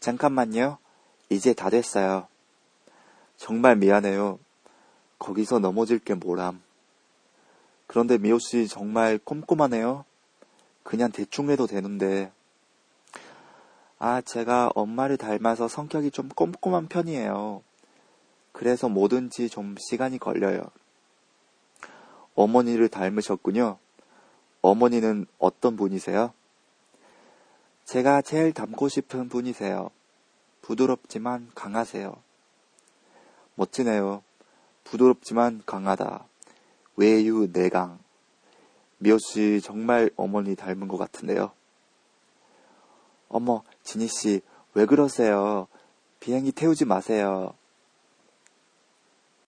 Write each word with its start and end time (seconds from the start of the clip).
잠깐만요. 0.00 0.78
이제 1.28 1.52
다 1.52 1.68
됐어요. 1.68 2.26
정말 3.36 3.76
미안해요. 3.76 4.38
거기서 5.18 5.58
넘어질 5.58 5.98
게 5.98 6.14
뭐람. 6.14 6.62
그런데 7.86 8.16
미호 8.16 8.38
씨 8.38 8.66
정말 8.66 9.18
꼼꼼하네요. 9.18 10.04
그냥 10.82 11.12
대충 11.12 11.50
해도 11.50 11.66
되는데. 11.66 12.32
아, 13.98 14.22
제가 14.22 14.70
엄마를 14.74 15.18
닮아서 15.18 15.68
성격이 15.68 16.10
좀 16.10 16.30
꼼꼼한 16.30 16.88
편이에요. 16.88 17.62
그래서 18.52 18.88
뭐든지 18.88 19.50
좀 19.50 19.76
시간이 19.78 20.18
걸려요. 20.18 20.62
어머니를 22.34 22.88
닮으셨군요. 22.88 23.78
어머니는 24.62 25.26
어떤 25.38 25.76
분이세요? 25.76 26.32
제가 27.90 28.22
제일 28.22 28.52
닮고 28.52 28.88
싶은 28.88 29.28
분이세요. 29.28 29.90
부드럽지만 30.62 31.50
강하세요. 31.56 32.14
멋지네요. 33.56 34.22
부드럽지만 34.84 35.64
강하다. 35.66 36.24
외유 36.94 37.48
내강. 37.52 37.98
미호 38.98 39.18
씨 39.18 39.60
정말 39.60 40.08
어머니 40.14 40.54
닮은 40.54 40.86
것 40.86 40.98
같은데요. 40.98 41.50
어머, 43.28 43.64
지니 43.82 44.06
씨, 44.06 44.40
왜 44.74 44.86
그러세요? 44.86 45.66
비행기 46.20 46.52
태우지 46.52 46.84
마세요. 46.84 47.54